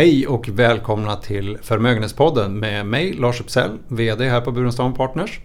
[0.00, 5.40] Hej och välkomna till Förmögenhetspodden med mig Lars Uppsell, VD här på Burenstam Partners.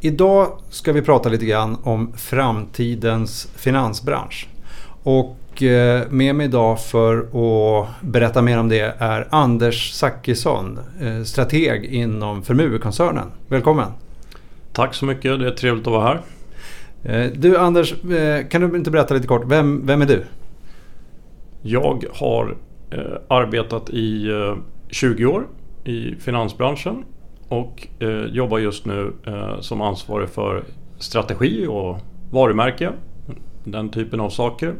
[0.00, 4.48] Idag ska vi prata lite grann om framtidens finansbransch.
[5.02, 11.22] Och eh, med mig idag för att berätta mer om det är Anders Zackisson, eh,
[11.22, 13.26] strateg inom Förmue-koncernen.
[13.48, 13.88] Välkommen!
[14.72, 16.20] Tack så mycket, det är trevligt att vara här.
[17.02, 17.94] Eh, du Anders,
[18.50, 20.24] kan du inte berätta lite kort, vem, vem är du?
[21.62, 22.56] Jag har
[23.28, 24.30] arbetat i
[24.88, 25.46] 20 eh, år
[25.84, 27.04] i finansbranschen
[27.48, 29.12] och eh, jobbar just nu
[29.60, 30.64] som ansvarig för
[30.98, 31.98] strategi och
[32.30, 32.92] varumärke.
[33.64, 34.74] Den typen av saker.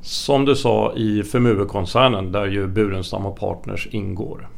[0.00, 4.48] Som du sa i Förmue-koncernen där ju Burenstam och Partners ingår.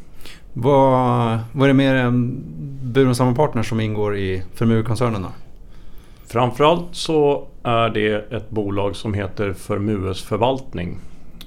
[0.53, 2.43] Vad, vad är det mer än
[2.83, 5.29] Burenstam och Partners som ingår i Förmue-koncernen då?
[6.27, 10.99] Framförallt så är det ett bolag som heter Förmues förvaltning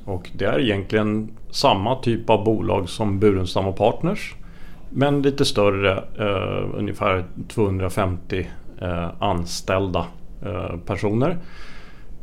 [0.07, 4.35] och det är egentligen samma typ av bolag som Burenstam och Partners.
[4.89, 8.47] Men lite större, eh, ungefär 250
[8.81, 10.05] eh, anställda
[10.45, 11.37] eh, personer.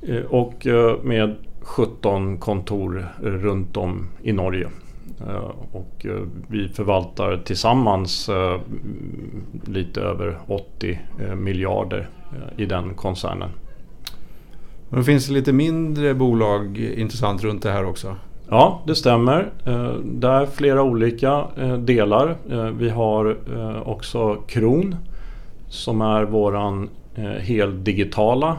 [0.02, 4.68] Eh, och eh, med 17 kontor runt om i Norge.
[5.20, 8.60] Eh, och eh, vi förvaltar tillsammans eh,
[9.64, 12.08] lite över 80 eh, miljarder
[12.56, 13.50] i den koncernen.
[14.94, 18.16] Och det finns lite mindre bolag intressant runt det här också?
[18.48, 19.50] Ja, det stämmer.
[19.64, 22.36] Eh, det är flera olika eh, delar.
[22.50, 23.36] Eh, vi har
[23.88, 24.96] också Kron
[25.68, 26.88] som är våran
[27.38, 28.58] heldigitala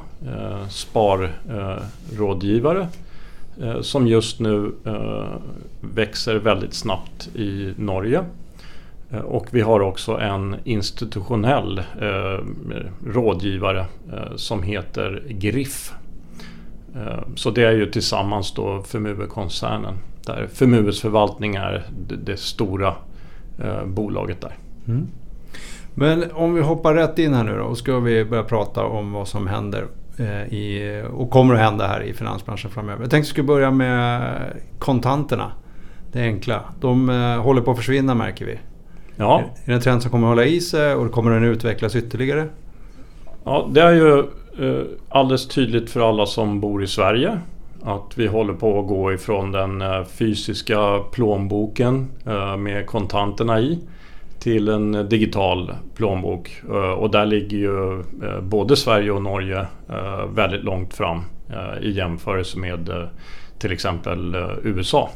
[0.69, 2.87] sparrådgivare
[3.81, 4.71] som just nu
[5.81, 8.23] växer väldigt snabbt i Norge.
[9.25, 11.81] Och vi har också en institutionell
[13.05, 13.85] rådgivare
[14.35, 15.93] som heter Griff
[17.35, 19.93] så det är ju tillsammans då Förmue-koncernen.
[20.25, 21.85] Där Förmues förvaltning är
[22.23, 22.95] det, stora
[23.63, 24.57] eh, bolaget där.
[24.87, 25.07] Mm.
[25.93, 29.11] Men om vi hoppar rätt in här nu då och ska vi börja prata om
[29.11, 33.01] vad som händer eh, i, och kommer att hända här i finansbranschen framöver.
[33.01, 34.33] Jag tänkte att vi skulle börja med
[34.79, 35.51] kontanterna.
[36.11, 36.61] Det enkla.
[36.79, 38.59] De eh, håller på att försvinna märker vi.
[39.15, 39.39] Ja.
[39.39, 42.47] Är det en trend som kommer att hålla i sig och kommer den utvecklas ytterligare?
[43.43, 47.39] Ja, det är ju Eh, Eh, alldeles tydligt för alla som bor i Sverige
[47.83, 53.79] att vi håller på att gå ifrån den eh, fysiska plånboken eh, med kontanterna i
[54.39, 56.61] till en digital plånbok.
[56.97, 58.03] Och där ligger ju
[58.41, 59.65] både Sverige och Norge
[60.29, 61.21] väldigt långt fram
[61.81, 63.07] i jämförelse med
[63.59, 65.09] till exempel USA.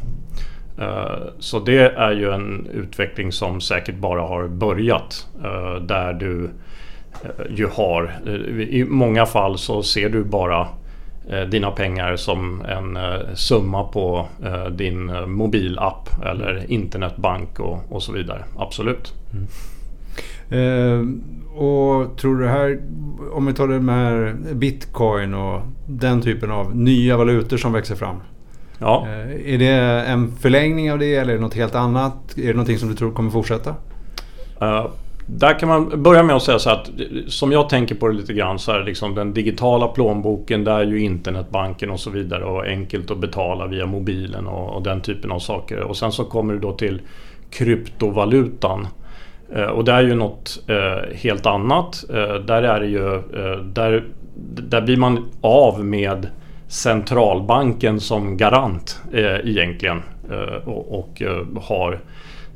[1.39, 5.27] Så det är ju en utveckling som säkert bara har börjat
[5.81, 6.50] där du
[7.49, 8.19] ju har.
[8.25, 10.67] Eh, I många fall så ser du bara
[11.29, 12.97] eh, dina pengar som en
[13.35, 14.27] summa på
[14.71, 18.43] din mobilapp eller internetbank och, och så vidare.
[18.57, 19.13] Absolut.
[19.33, 19.47] Mm.
[20.49, 21.01] Eh,
[21.55, 22.79] och tror du här,
[23.31, 28.15] om vi tar det med bitcoin och den typen av nya valutor som växer fram.
[28.79, 29.07] Ja.
[29.07, 29.71] Eh, är det
[30.07, 32.37] en förlängning av det eller är det något helt annat?
[32.37, 33.75] Är det någonting som du tror kommer fortsätta?
[34.61, 34.87] Uh,
[35.31, 36.90] där kan man börja med att säga så att
[37.28, 40.79] som jag tänker på det lite grann så är det liksom den digitala plånboken där
[40.79, 45.01] är ju internetbanken och så vidare och enkelt att betala via mobilen och, och den
[45.01, 45.79] typen av saker.
[45.79, 47.01] Och sen så kommer du då till
[47.50, 48.88] kryptovalutan.
[49.56, 52.03] Eh, och det är ju något eh, helt annat.
[52.09, 53.22] Eh, där är det ju
[53.63, 54.03] där,
[54.69, 56.28] där blir man av med
[56.68, 59.01] centralbanken som garant
[59.44, 60.01] egentligen
[60.66, 61.22] och, och
[61.62, 62.00] har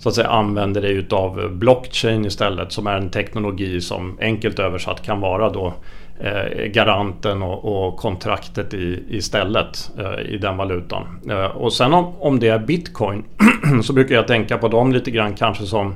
[0.03, 5.03] så att säga använder dig utav blockchain istället som är en teknologi som enkelt översatt
[5.03, 5.73] kan vara då
[6.19, 11.03] eh, garanten och, och, kontraktet i, istället eh, i den valutan.
[11.29, 13.23] Eh, och sen om, om det är bitcoin
[13.83, 15.95] så brukar jag tänka på dem lite grann kanske som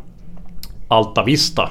[0.87, 1.69] Altavista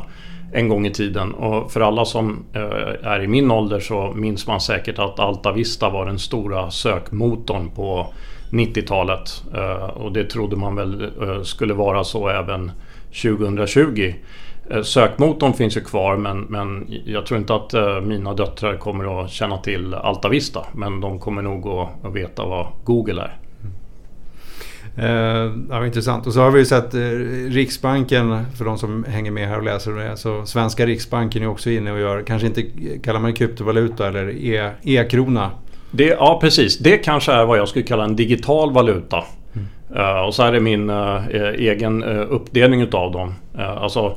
[0.52, 1.34] en gång i tiden.
[1.34, 5.90] Och för alla som eh, är i min ålder så minns man säkert att Altavista
[5.90, 8.06] var den stora sökmotorn på
[8.50, 9.44] 90-talet.
[9.54, 12.70] Eh, och det trodde man väl eh, skulle vara så även
[13.22, 14.14] 2020.
[14.70, 19.30] Eh, sökmotorn finns ju kvar men, men jag tror inte att mina döttrar kommer att
[19.30, 20.66] känna till Altavista.
[20.74, 21.68] Men de kommer nog
[22.02, 23.38] att veta vad Google är.
[24.98, 26.26] Eh, ja, intressant.
[26.26, 27.00] Och så har vi ju sett eh,
[27.50, 30.16] Riksbanken, för de som hänger med här och läser det.
[30.16, 32.62] Så svenska Riksbanken är också inne och gör, kanske inte
[33.02, 35.50] kallar man det kryptovaluta eller e, e-krona.
[35.96, 39.24] Det, ja precis, det kanske är vad jag skulle kalla en digital valuta.
[39.52, 39.66] Mm.
[39.96, 43.34] Uh, och så är det min uh, egen uh, uppdelning utav dem.
[43.58, 44.16] alltså,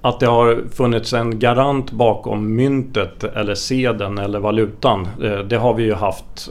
[0.00, 5.08] att det har funnits en garant bakom myntet eller sedeln eller valutan.
[5.48, 6.48] Det har vi ju haft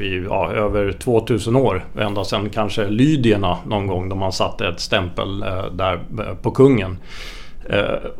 [0.00, 1.84] i ja, över 2000 år.
[1.98, 5.40] Ända sedan kanske lydierna någon gång då man satte ett stämpel
[5.72, 6.00] där
[6.42, 6.98] på kungen.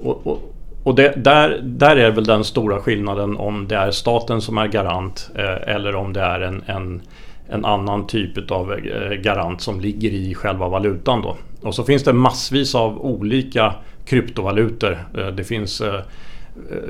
[0.02, 0.55] Och, och,
[0.86, 4.66] och det, där, där är väl den stora skillnaden om det är staten som är
[4.66, 7.02] garant eh, eller om det är en, en
[7.48, 11.22] en annan typ av eh, garant som ligger i själva valutan.
[11.22, 11.36] Då.
[11.62, 13.74] Och så finns det massvis av olika
[14.04, 14.98] kryptovalutor.
[15.18, 16.02] Eh, det finns eh, eh,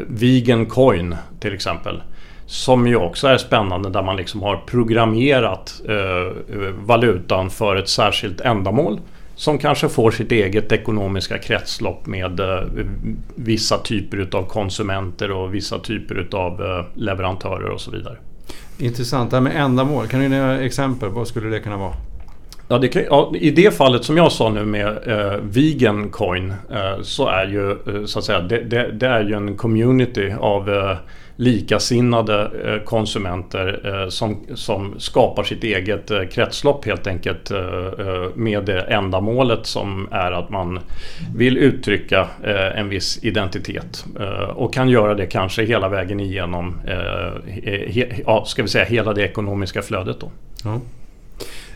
[0.08, 2.02] Vegan Coin till exempel.
[2.46, 5.80] Som ju också är spännande där man liksom har programmerat
[6.76, 9.00] valutan för ett särskilt ändamål.
[9.36, 12.40] Som kanske får sitt eget ekonomiska kretslopp med
[13.34, 18.16] vissa typer av konsumenter och vissa typer av leverantörer och så vidare.
[18.78, 19.30] Intressant.
[19.30, 20.06] Det här med ändamål.
[20.06, 21.08] Kan du ge några exempel?
[21.08, 21.92] Vad skulle det kunna vara?
[22.68, 27.02] Ja, det, ja, I det fallet som jag sa nu med eh, Vegan Coin eh,
[27.02, 30.70] så är ju eh, så att säga det, det, det, är ju en community av
[30.70, 30.96] eh,
[31.36, 37.50] likasinnade eh, konsumenter eh, som, som skapar sitt eget eh, kretslopp helt enkelt
[38.34, 40.80] med det ändamålet som är att man
[41.36, 42.28] vill uttrycka
[42.74, 44.04] en viss identitet
[44.54, 46.80] och kan göra det kanske hela vägen igenom
[48.26, 50.20] ja, ska vi säga, hela det ekonomiska flödet.
[50.20, 50.30] Då.
[50.64, 50.80] Ja.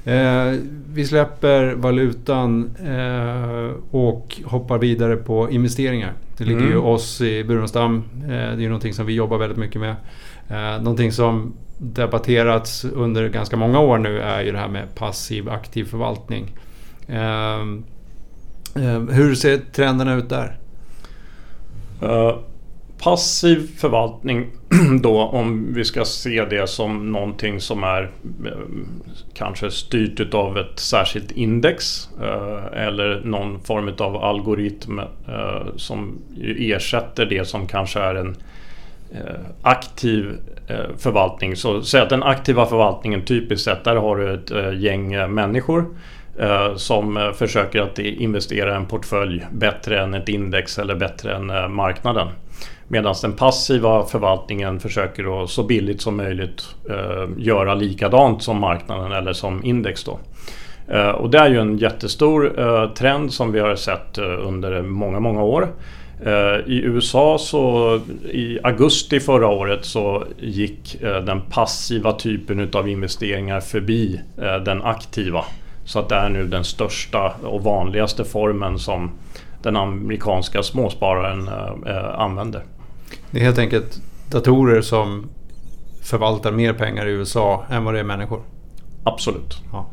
[0.04, 0.58] Eh,
[0.92, 6.12] vi släpper valutan eh, och hoppar vidare på investeringar.
[6.36, 6.72] Det ligger mm.
[6.72, 8.04] ju oss i Burenstam.
[8.22, 9.96] Eh, det är ju någonting som vi jobbar väldigt mycket med.
[10.48, 15.48] Eh, någonting som debatterats under ganska många år nu är ju det här med passiv
[15.48, 16.56] aktiv förvaltning.
[17.08, 17.60] Eh,
[18.84, 20.56] eh, hur ser trenderna ut där?
[22.02, 22.38] Uh,
[23.02, 24.46] passiv förvaltning
[25.00, 28.02] då om vi ska se det som någonting som är
[28.46, 28.52] eh,
[29.34, 37.26] kanske styrt av ett särskilt index eh, eller någon form av algoritm eh, som ersätter
[37.26, 38.36] det som kanske är en
[39.62, 40.32] aktiv
[40.98, 41.56] förvaltning.
[41.56, 45.86] Så säg att den aktiva förvaltningen typiskt sett där har du ett gäng människor
[46.76, 52.28] som försöker att investera i en portfölj bättre än ett index eller bättre än marknaden.
[52.92, 59.12] Medan den passiva förvaltningen försöker att så billigt som möjligt eh, göra likadant som marknaden
[59.12, 60.04] eller som index.
[60.04, 60.18] Då.
[60.88, 64.82] Eh, och det är ju en jättestor eh, trend som vi har sett eh, under
[64.82, 65.68] många, många år.
[66.24, 67.94] Eh, I USA så
[68.30, 74.82] i augusti förra året så gick eh, den passiva typen utav investeringar förbi eh, den
[74.82, 75.44] aktiva.
[75.84, 79.10] Så att det är nu den största och vanligaste formen som
[79.62, 81.48] den amerikanska småspararen
[82.14, 82.62] använder.
[83.30, 85.28] Det är helt enkelt datorer som
[86.02, 88.40] förvaltar mer pengar i USA än vad det är människor?
[89.04, 89.62] Absolut.
[89.72, 89.86] Ja.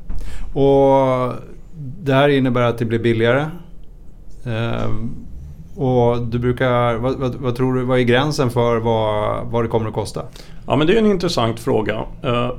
[0.61, 1.33] Och
[1.77, 3.45] det här innebär att det blir billigare.
[4.45, 5.15] Ehm,
[5.75, 9.67] och du brukar, vad, vad, vad, tror du, vad är gränsen för vad, vad det
[9.67, 10.21] kommer att kosta?
[10.67, 12.03] Ja men det är en intressant fråga.
[12.25, 12.51] Uh,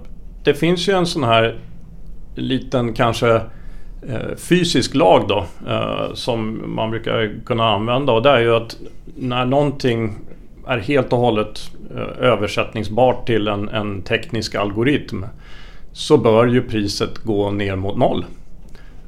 [0.45, 1.59] det finns ju en sån här
[2.35, 8.41] liten kanske uh, fysisk lag då uh, som man brukar kunna använda och det är
[8.41, 8.77] ju att
[9.17, 10.19] när någonting
[10.69, 15.25] är helt och hållet eh, översättningsbart till en, en teknisk algoritm
[15.93, 18.25] så bör ju priset gå ner mot noll.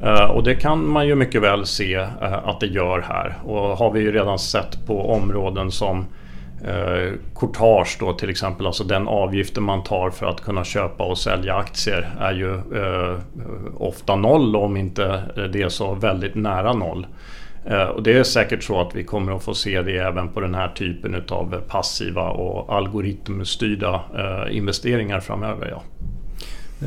[0.03, 3.35] Eh, och det kan man ju mycket väl se eh, att det gör här.
[3.45, 6.07] Och har vi ju redan sett på områden som
[7.35, 11.55] courtage då till exempel, alltså den avgiften man tar för att kunna köpa och sälja
[11.55, 12.61] aktier är ju
[13.77, 17.07] ofta noll om inte det är så väldigt nära noll.
[17.65, 20.41] Eh, och det är säkert så att vi kommer att få se det även på
[20.41, 25.69] den här typen av passiva och algoritmstyrda eh, investeringar framöver.
[25.71, 25.83] Ja.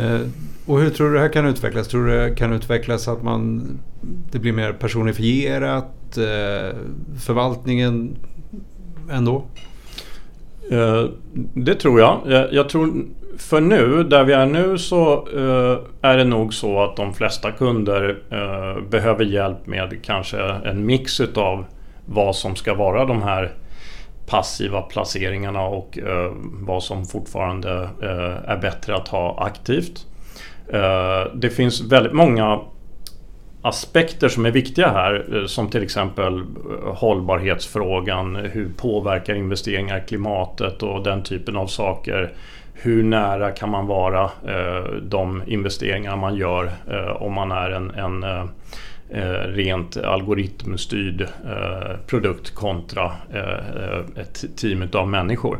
[0.01, 0.21] Eh,
[0.65, 1.87] och hur tror du det här kan utvecklas?
[1.87, 3.67] Tror du det kan utvecklas att man,
[4.31, 5.89] det blir mer personifierat?
[7.25, 8.15] Förvaltningen
[9.11, 9.43] ändå?
[11.53, 12.47] Det tror jag.
[12.51, 13.05] Jag tror
[13.37, 17.51] för nu, där vi är nu så eh, är det nog så att de flesta
[17.51, 21.65] kunder eh, behöver hjälp med kanske en mix utav
[22.05, 23.51] vad som ska vara de här
[24.25, 30.07] passiva placeringarna och eh, vad som fortfarande eh, är bättre att ha aktivt.
[30.73, 32.59] Eh, det finns väldigt många
[33.61, 36.43] aspekter som är viktiga här eh, som till exempel
[36.85, 42.33] hållbarhetsfrågan, hur påverkar investeringar klimatet och den typen av saker
[42.73, 47.91] hur nära kan man vara eh, de investeringar man gör eh, om man är en,
[47.91, 48.45] en eh,
[49.09, 55.59] eh rent algoritmstyrd eh, produkt kontra eh, ett team av människor.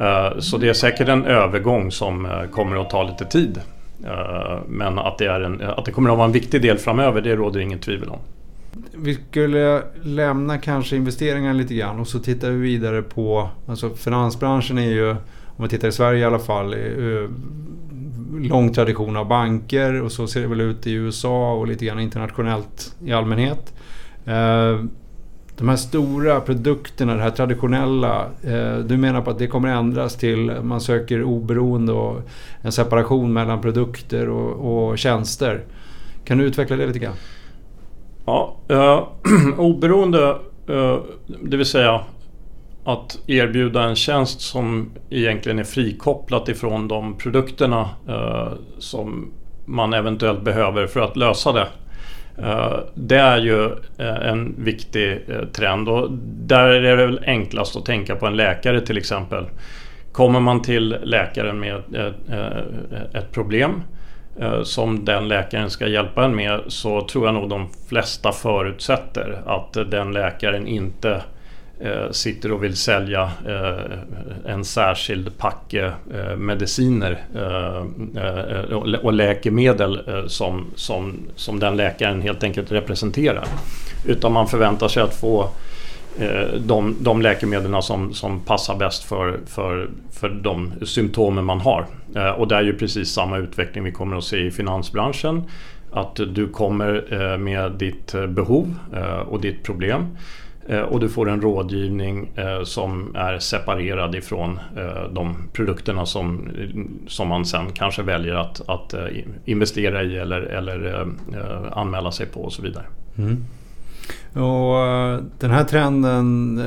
[0.00, 3.60] Eh, så det är säkert en övergång som eh, kommer att ta lite tid.
[4.66, 7.36] men att det, är en, att det kommer att vara en viktig del framöver, det
[7.36, 8.18] råder ingen tvivel om.
[8.94, 14.78] vi skulle lämna kanske investeringarna lite grann och så tittar vi vidare på, alltså finansbranschen
[14.78, 15.16] är ju,
[15.58, 17.30] om vi tittar i Sverige i alla fall, eh,
[18.40, 22.00] lång tradition av banker och så ser det väl ut i USA och lite grann
[22.00, 23.74] internationellt i allmänhet.
[24.24, 24.84] Eh,
[25.56, 28.26] de här stora produkterna, det här traditionella.
[28.42, 32.22] Eh, du menar på att det kommer ändras till man söker oberoende och
[32.62, 35.64] en separation mellan produkter och, och tjänster.
[36.24, 37.14] Kan du utveckla det lite grann?
[38.26, 39.08] Ja, eh,
[39.58, 40.28] oberoende,
[40.68, 40.98] eh,
[41.42, 42.00] det vill säga
[42.88, 49.32] att erbjuda en tjänst som egentligen är frikopplat ifrån de produkterna eh, som
[49.64, 51.66] man eventuellt behöver för att lösa det.
[52.38, 53.64] Eh, det är ju
[53.98, 56.08] eh, en viktig eh, trend och
[56.46, 59.44] där är det väl enklast att tänka på en läkare till exempel.
[60.12, 61.94] Kommer man till läkaren med ett
[62.28, 62.48] eh,
[63.12, 63.82] eh, problem
[64.62, 69.72] som den läkaren ska hjälpa en med så tror jag nog de flesta förutsätter att
[69.72, 71.20] den läkaren inte eh,
[71.80, 73.98] Eh, sitter och vill sälja eh,
[74.52, 82.22] en särskild packe eh, mediciner eh, eh och läkemedel eh, som, som, som den läkaren
[82.22, 83.44] helt enkelt representerar.
[84.06, 85.50] Utan man förväntar sig att få
[86.18, 91.86] eh, de, de läkemedlen som, som passar bäst för, för, för de symptomen man har.
[92.36, 95.42] Och det är ju precis samma utveckling vi kommer att se i finansbranschen.
[95.92, 98.74] Att du kommer med ditt behov
[99.26, 100.16] och ditt problem
[100.68, 106.48] Eh, och du får en rådgivning eh, som är separerad ifrån eh, de produkterna som,
[107.06, 108.94] som man sen kanske väljer att, att
[109.44, 111.06] investera i eller, eller
[111.72, 112.84] anmäla sig på och så vidare.
[113.18, 113.44] Mm.
[114.32, 114.76] Och
[115.38, 116.60] den här trenden,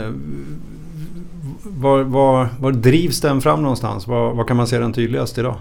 [1.63, 4.07] var, var, var drivs den fram någonstans?
[4.07, 5.55] Var, var kan man se den tydligast idag?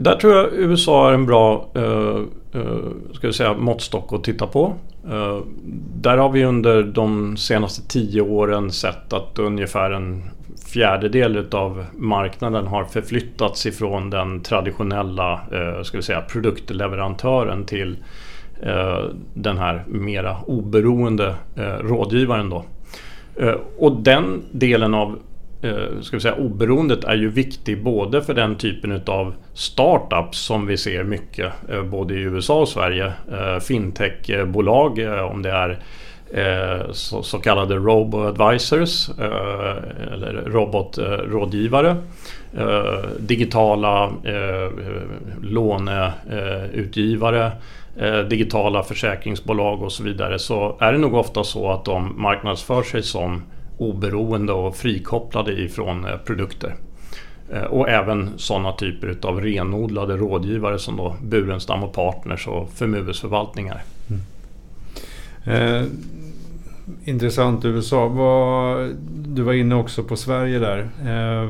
[0.00, 2.22] Där tror jag USA är en bra eh,
[2.60, 2.78] eh,
[3.12, 4.74] ska vi säga, måttstock att titta på.
[5.10, 5.38] Eh,
[5.94, 10.22] där har vi under de senaste tio åren sett att ungefär en
[10.66, 17.96] fjärdedel utav marknaden har förflyttats ifrån den traditionella eh, ska vi säga, produktleverantören till
[18.62, 21.34] eh, den här mera oberoende
[21.80, 22.50] rådgivaren.
[22.50, 22.64] Då.
[23.78, 25.18] Och den delen av
[25.62, 30.66] Eh, ska vi säga, oberoendet är ju viktig både för den typen utav startups som
[30.66, 33.12] vi ser mycket eh, både i USA och Sverige.
[33.32, 34.98] Eh, fintechbolag
[35.30, 35.78] om det är
[36.92, 39.10] så, kallade robo-advisors
[40.12, 41.96] eller robotrådgivare.
[43.18, 44.12] digitala
[45.42, 47.52] låneutgivare
[48.28, 53.02] digitala försäkringsbolag och så vidare så är det nog ofta så att de marknadsför sig
[53.02, 53.42] som
[53.78, 56.74] oberoende och frikopplade ifrån eh, produkter.
[57.52, 63.82] Eh, och även sådana typer av renodlade rådgivare som då Burenstam och Partners och förmögenhetsförvaltningar.
[64.08, 64.22] Mm.
[65.44, 65.86] Eh,
[67.04, 68.08] intressant USA.
[68.08, 70.88] Var, du var inne också på Sverige där.
[71.02, 71.42] Eh,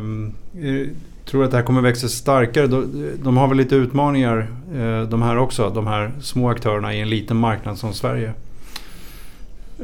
[0.69, 0.87] eh,
[1.25, 2.67] tror du att det här kommer växa starkare?
[2.67, 7.01] De, de har väl lite utmaningar eh, de här också, de här små aktörerna i
[7.01, 8.33] en liten marknad som Sverige?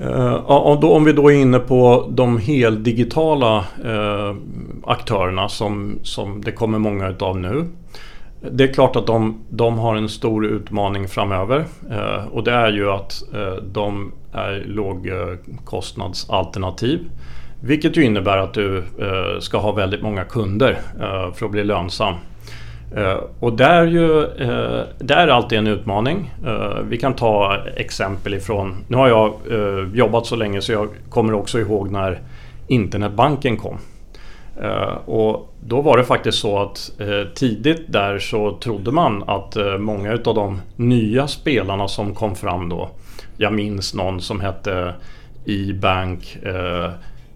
[0.02, 0.50] Uh,
[0.84, 4.34] om vi då är inne på de heldigitala uh,
[4.84, 7.64] aktörerna som, som det kommer många utav nu.
[8.50, 12.72] Det är klart att de, de har en stor utmaning framöver uh, och det är
[12.72, 13.22] ju att
[13.72, 17.00] de är lågkostnadsalternativ.
[17.60, 18.82] Vilket ju innebär att du
[19.40, 20.78] ska ha väldigt många kunder
[21.34, 22.14] för att bli lönsam.
[22.96, 26.34] Eh, och det är ju eh, det är alltid en utmaning.
[26.46, 28.84] Eh, vi kan ta exempel ifrån...
[28.88, 29.34] Nu har jag
[29.94, 32.20] jobbat så länge så jag kommer också ihåg när
[32.66, 33.78] internetbanken kom.
[35.04, 36.90] och då var det faktiskt så att
[37.34, 42.90] tidigt där så trodde man att många utav de nya spelarna som kom fram då.
[43.36, 44.94] Jag minns någon som hette
[45.46, 46.38] E-bank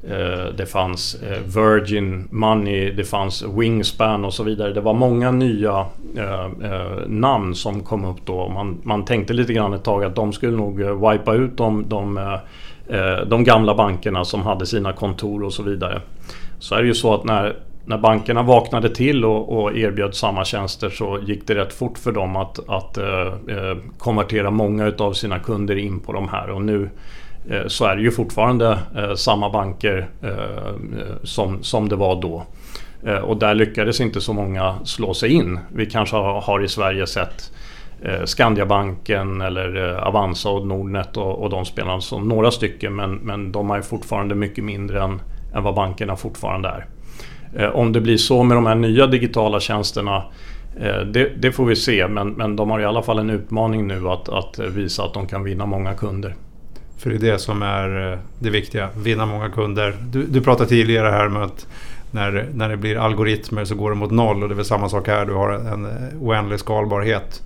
[0.02, 4.72] Eh, det fanns eh, Virgin Money, det fanns Wingspan och så vidare.
[4.72, 5.86] Det var många nya
[6.16, 6.48] eh,
[7.06, 8.48] namn som kom upp då.
[8.48, 12.38] Man, man tänkte lite grann ett tag att de skulle nog wipa ut de, de,
[13.26, 16.00] de gamla bankerna som hade sina kontor och så vidare.
[16.58, 20.44] Så är det ju så att när, när bankerna vaknade till och, och erbjöd samma
[20.44, 25.38] tjänster så gick det rätt fort för dem att, att eh, konvertera många utav sina
[25.38, 26.50] kunder in på de här.
[26.50, 26.90] Och nu
[27.50, 30.74] Eh, så är det ju fortfarande eh, samma banker eh,
[31.22, 32.46] som, som det var då.
[33.22, 35.58] Och där lyckades inte så många slå sig in.
[35.74, 37.52] Vi kanske har i Sverige sett
[38.24, 43.70] Skandiabanken eller Avanza och Nordnet och, och de spelarna som några stycken men, men de
[43.70, 45.20] är fortfarande mycket mindre än,
[45.54, 46.86] än vad bankerna fortfarande
[47.54, 47.70] är.
[47.70, 50.24] Om det blir så med de här nya digitala tjänsterna
[51.12, 54.08] det, det, får vi se men, men de har i alla fall en utmaning nu
[54.08, 56.34] att, att visa att de kan vinna många kunder.
[56.98, 59.96] För det är det som är eh, det viktiga, vinna många kunder.
[60.00, 61.66] Du, du pratade tidigare här med att
[62.10, 64.88] när, när det blir algoritmer så går det mot noll och det är väl samma
[64.88, 65.26] sak här.
[65.26, 67.42] Du har en eh, oändlig skalbarhet.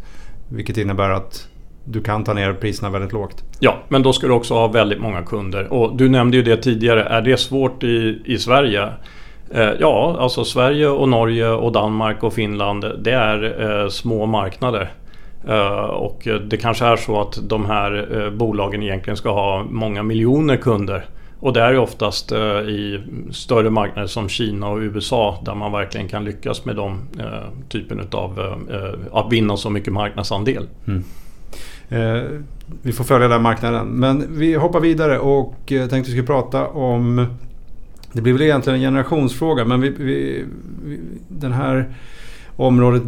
[0.48, 1.48] Vilket innebär att
[1.84, 3.44] du kan ta ner priserna väldigt lågt.
[3.58, 5.72] Ja, men då ska du också ha väldigt många kunder.
[5.72, 7.02] Och du nämnde ju det tidigare.
[7.04, 8.88] Är det svårt i, i Sverige?
[9.50, 12.84] Eh, ja, alltså Sverige och Norge och Danmark och Finland.
[12.98, 14.90] Det är eh, små marknader.
[15.48, 20.02] Eh, och det kanske är så att de här eh, bolagen egentligen ska ha många
[20.02, 21.04] miljoner kunder.
[21.40, 26.08] Och det är oftast eh, i större marknader som Kina och USA där man verkligen
[26.08, 26.98] kan lyckas med de
[27.68, 28.60] typen av
[29.12, 30.68] att vinna så mycket marknadsandel.
[30.86, 31.04] Mm.
[31.92, 32.22] Eh,
[32.82, 33.86] vi får följa den marknaden.
[33.86, 37.26] Men vi hoppar vidare och tänkte vi skulle prata om...
[38.12, 40.44] Det blir väl egentligen en generationsfråga men vi, vi,
[40.84, 41.94] vi, den här
[42.56, 43.02] området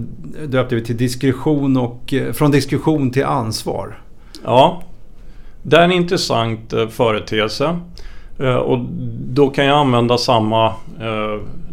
[0.46, 3.98] döpte vi till diskretion och eh, från diskretion till ansvar.
[4.44, 4.82] Ja,
[5.62, 7.78] det är en intressant eh, företeelse.
[8.38, 8.78] Eh, och
[9.28, 10.72] då kan jag använda samma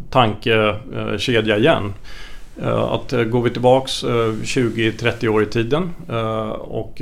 [0.09, 1.93] tankekedja igen.
[2.89, 5.89] Att går vi tillbaks 20-30 år i tiden
[6.59, 7.01] och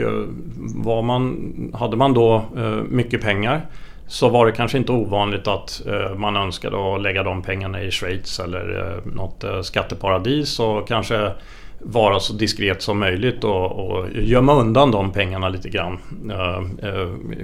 [0.76, 2.44] var man, hade man då
[2.90, 3.66] mycket pengar
[4.10, 7.92] så var det kanske inte ovanligt att eh, man önskade att lägga de pengarna i
[7.92, 11.32] Schweiz eller eh, något eh, skatteparadis och kanske
[11.80, 15.98] vara så diskret som möjligt och, och gömma undan de pengarna lite grann.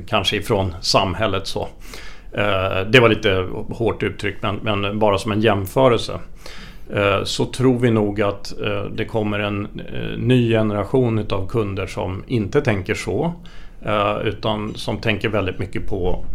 [0.07, 1.67] Kanske ifrån samhället så.
[2.88, 6.19] Det var lite hårt uttryckt men, men bara som en jämförelse.
[7.24, 8.53] Så tror vi nog att
[8.91, 9.67] det kommer en
[10.17, 13.34] ny generation utav kunder som inte tänker så.
[13.86, 16.25] Eh, utan som tänker väldigt mycket på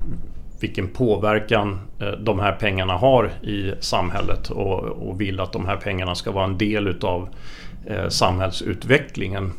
[0.60, 6.14] vilken påverkan eh, de här pengarna har i samhället och, vill att de här pengarna
[6.14, 7.28] ska vara en del utav
[7.86, 9.52] eh, samhällsutvecklingen.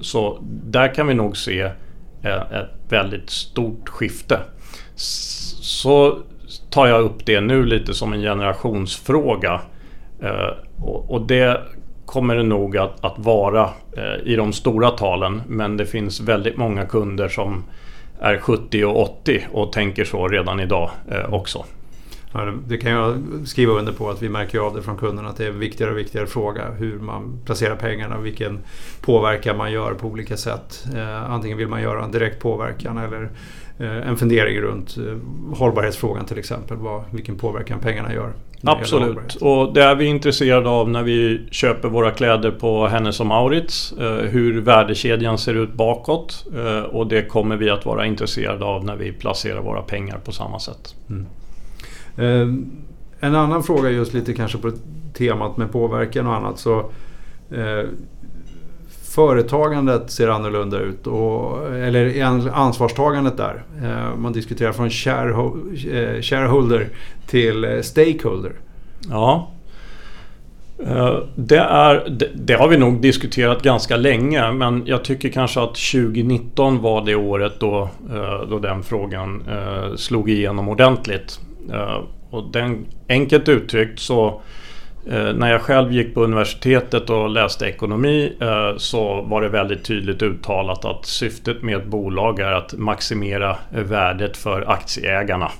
[0.00, 4.38] Så där kan vi nog se ett väldigt stort skifte.
[4.94, 6.18] Så
[6.70, 9.60] tar jag upp det nu lite som en generationsfråga.
[10.22, 10.50] Eh,
[10.82, 11.62] och det
[12.14, 15.42] kommer det nog att, att vara eh, i de stora talen.
[15.48, 17.64] Men det finns väldigt många kunder som
[18.20, 21.64] är 70 och 80 och tänker så redan idag eh, också.
[22.32, 25.36] Ja, det kan jag skriva under på att vi märker av det från kunderna att
[25.36, 28.58] det är en viktigare och viktigare fråga hur man placerar pengarna och vilken
[29.00, 30.84] påverkan man gör på olika sätt.
[30.94, 33.30] Eh, antingen vill man göra en direkt påverkan eller
[33.78, 34.96] en fundering runt
[35.54, 36.76] hållbarhetsfrågan till exempel.
[37.10, 38.32] vilken påverkan pengarna gör.
[38.66, 43.26] Absolut, och det är vi intresserade av när vi köper våra kläder på Hennes och
[43.26, 43.92] Maurits.
[43.92, 48.84] Eh, hur värdekedjan ser ut bakåt eh, och det kommer vi att vara intresserade av
[48.84, 50.94] när vi placerar våra pengar på samma sätt.
[51.08, 51.26] Mm.
[52.16, 54.72] Eh, en annan fråga just lite kanske på
[55.14, 56.58] temat med påverkan och annat.
[56.58, 56.90] så
[59.14, 62.22] Företagandet ser annorlunda ut, och, eller
[62.52, 63.64] ansvarstagandet där.
[63.82, 66.88] Eh, man diskuterar från eh, shareholder
[67.26, 68.52] till eh, stakeholder.
[69.10, 69.50] Ja.
[71.34, 76.82] Det, är, det, har vi nog diskuterat ganska länge men jag tycker kanske att 2019
[76.82, 77.88] var det året då,
[78.48, 79.42] då den frågan
[79.96, 81.40] slog igenom ordentligt.
[82.30, 84.40] Och den, enkelt uttryckt så
[85.10, 89.84] Eh, när jag själv gick på universitetet och läste ekonomi eh, så var det väldigt
[89.84, 95.50] tydligt uttalat att syftet med ett bolag är att maximera värdet för aktieägarna.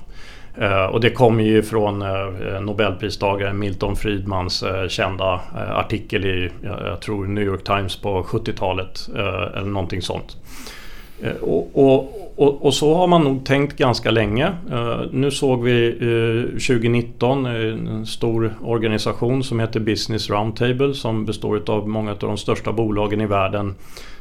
[0.57, 2.03] Eh, och det kommer ju från
[2.61, 5.41] Nobelpristagaren Milton Friedmans kända
[5.75, 9.09] artikel i, jag tror New York Times på 70-talet
[9.55, 10.37] eller någonting sånt.
[11.41, 14.53] Och, och, och, och, så har man nog tänkt ganska länge.
[14.71, 20.93] Uh, nu såg vi eh, uh, 2019 eh, en stor organisation som heter Business Roundtable
[20.93, 23.75] som består av många av de största bolagen i världen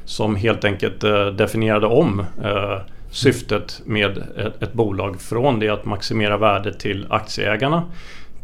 [0.04, 2.24] som helt enkelt uh, definierade om
[3.10, 7.82] syftet med ett, ett, bolag från det att maximera värdet till aktieägarna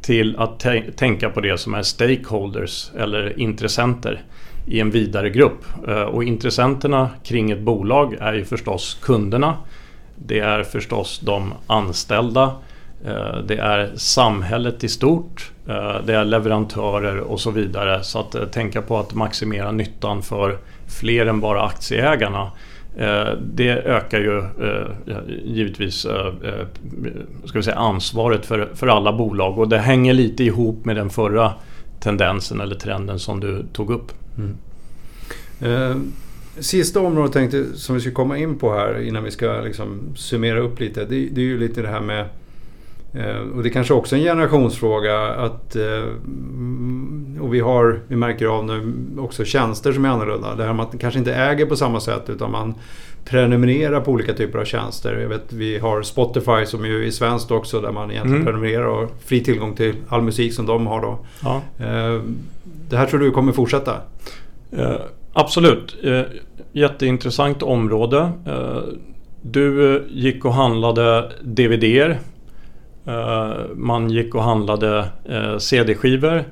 [0.03, 4.23] till att tänka på det som är stakeholders eller intressenter
[4.71, 5.65] i en vidare grupp.
[5.89, 9.57] Eh, och intressenterna kring ett bolag är ju förstås kunderna.
[10.17, 12.53] Det är förstås de anställda.
[13.05, 15.51] Eh, det är samhället i stort.
[15.69, 18.03] Eh, det är leverantörer och så vidare.
[18.03, 22.51] Så att tänka på att maximera nyttan för fler än bara aktieägarna
[23.41, 24.43] det ökar ju
[25.45, 26.07] givetvis
[27.45, 31.11] ska vi säga, ansvaret för, för alla bolag och det hänger lite ihop med den
[31.11, 31.53] förra
[32.01, 34.13] tendensen eller trenden som du tog upp.
[34.39, 34.57] Mm.
[35.61, 35.97] Eh,
[36.59, 40.61] sista området tänkte, som vi ska komma in på här innan vi ska liksom summera
[40.61, 41.05] upp lite.
[41.05, 42.29] Det, det är ju lite det här med
[43.15, 46.05] eh, och det kanske också är en generationsfråga att, eh,
[47.41, 50.55] och vi, har, vi märker av nu också tjänster som är annorlunda.
[50.55, 52.75] Det här att man kanske inte äger på samma sätt utan man
[53.25, 55.19] prenumererar på olika typer av tjänster.
[55.19, 58.47] Jag vet, vi har Spotify som ju är svenskt också där man egentligen mm.
[58.47, 61.19] prenumererar och har fri tillgång till all musik som de har då.
[61.43, 61.63] Ja.
[61.79, 62.23] Eh,
[62.89, 63.97] det här tror du kommer fortsätta?
[64.73, 64.97] Eh,
[65.33, 65.97] absolut.
[66.03, 66.23] Eh,
[66.73, 68.33] jätteintressant område.
[69.43, 72.19] Du gick och handlade DVDer.
[73.75, 75.09] Man gick och handlade
[75.59, 76.45] CD-skivor,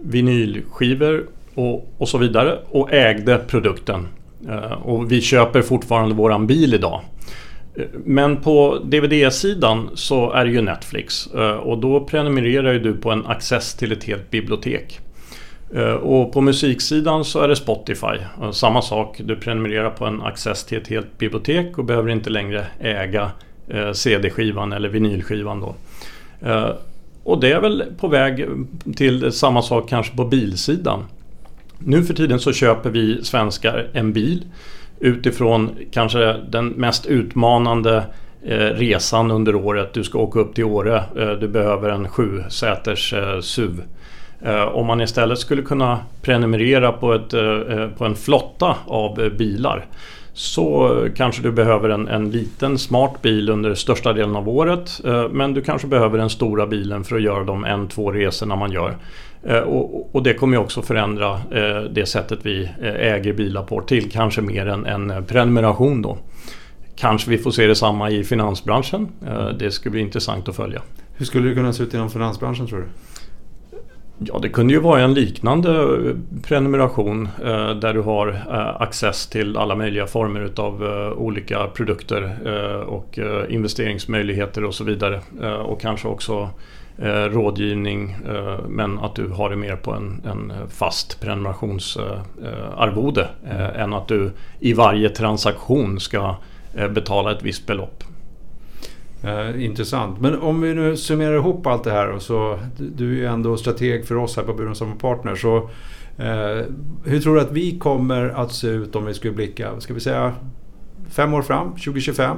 [0.00, 4.06] vinylskivor och, och så vidare och ägde produkten.
[4.46, 7.00] Eh, och vi köper fortfarande våran bil idag.
[7.76, 12.94] Eh, men på DVD-sidan så är det ju Netflix eh, och då prenumererar ju du
[12.94, 15.00] på en access till ett helt bibliotek.
[16.02, 18.16] Och på musiksidan så är det Spotify.
[18.52, 22.66] Samma sak, du prenumererar på en access till ett helt bibliotek och behöver inte längre
[22.80, 23.30] äga
[23.92, 25.74] CD-skivan eller vinylskivan då.
[27.24, 28.46] Och det är väl på väg
[28.96, 31.04] till samma sak kanske på bilsidan.
[31.78, 34.44] Nu för tiden så köper vi svenskar en bil
[35.00, 38.04] utifrån kanske den mest utmanande
[38.44, 39.92] eh, resan under året.
[39.92, 40.96] Du ska åka upp till Åre.
[40.96, 43.82] Eh, du behöver en sjusäters säters SUV.
[44.72, 47.30] Om man istället skulle kunna prenumerera på, ett,
[47.98, 49.86] på en flotta av bilar
[50.32, 55.00] så kanske du behöver en, en, liten smart bil under största delen av året.
[55.30, 58.72] Men du kanske behöver den stora bilen för att göra de en, två resorna man
[58.72, 58.96] gör.
[59.42, 63.62] Eh, och, och, det kommer ju också förändra eh, det sättet vi eh, äger bilar
[63.62, 66.18] på till kanske mer än en prenumeration då.
[66.96, 69.08] Kanske vi får se detsamma i finansbranschen.
[69.58, 70.82] Det skulle bli intressant att följa.
[71.16, 72.86] Hur skulle det kunna se ut inom finansbranschen tror du?
[74.18, 75.98] Ja, det kunde ju vara en liknande
[76.42, 77.28] prenumeration
[77.80, 78.42] där du har
[78.78, 80.82] access till alla möjliga former utav
[81.16, 82.36] olika produkter
[82.86, 85.20] och investeringsmöjligheter och så vidare.
[85.64, 86.50] Och kanske också
[87.02, 93.60] Eh, rådgivning eh, men att du har det mer på en, en fast prenumerationsarvode eh,
[93.60, 94.30] eh, än att du
[94.60, 96.36] i varje transaktion ska
[96.74, 98.04] eh, betala ett visst belopp.
[99.22, 100.20] Eh, intressant.
[100.20, 103.56] Men om vi nu summerar ihop allt det här och så du är ju ändå
[103.56, 105.34] strateg för oss här på Burenstam Partner.
[105.34, 105.56] Så,
[106.16, 106.64] eh,
[107.04, 110.00] hur tror du att vi kommer att se ut om vi skulle blicka, ska vi
[110.00, 110.34] säga
[111.10, 112.36] fem år fram, 2025?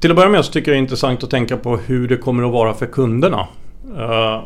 [0.00, 2.16] Till att börja med så tycker jag det är intressant att tänka på hur det
[2.16, 3.46] kommer att vara för kunderna.
[3.96, 4.42] Uh,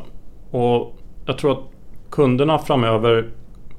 [0.50, 1.64] och jag tror att
[2.10, 3.28] kunderna framöver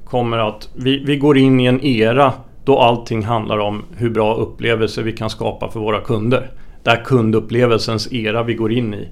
[0.04, 0.68] kommer att...
[0.74, 2.32] Vi, vi går in i en era
[2.64, 6.50] då allting handlar om hur bra upplevelser vi kan skapa för våra kunder.
[6.82, 9.08] Det är kundupplevelsens era vi går in i.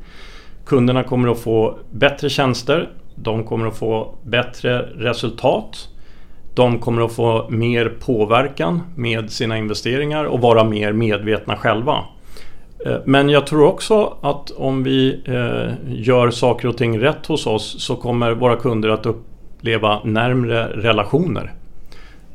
[0.66, 2.90] Kunderna kommer att få bättre tjänster.
[3.14, 5.88] De kommer att få bättre resultat.
[6.54, 12.04] De kommer att få mer påverkan med sina investeringar och vara mer medvetna själva.
[12.86, 17.46] Eh, men jag tror också att om vi eh, gör saker och ting rätt hos
[17.46, 21.52] oss så kommer våra kunder att uppleva närmre relationer.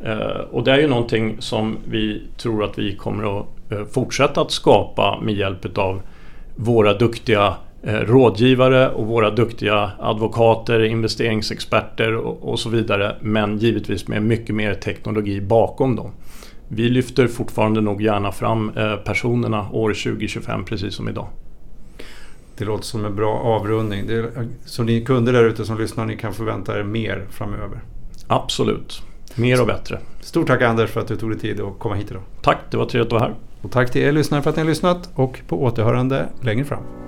[0.03, 3.45] Eh, och det är ju någonting som vi tror att vi kommer att
[3.91, 6.01] fortsätta att skapa med hjälp av
[6.55, 13.15] våra duktiga rådgivare och våra duktiga advokater, investeringsexperter och så vidare.
[13.21, 16.11] Men givetvis med mycket mer teknologi bakom dem.
[16.67, 21.27] Vi lyfter fortfarande nog gärna fram eh, personerna år 2025 precis som idag.
[22.57, 24.07] Det låter som en bra avrundning.
[24.07, 24.31] Det,
[24.65, 27.79] så ni kunder där ute som lyssnar, ni kan förvänta er mer framöver.
[28.27, 29.01] Absolut.
[29.35, 29.99] Mer och bättre.
[30.21, 32.23] Stort tack Anders för att du tog dig tid att komma hit idag.
[32.41, 33.35] Tack, det var trevligt att vara här.
[33.61, 37.06] Och tack till er lyssnare för att ni har lyssnat och på återhörande längre fram.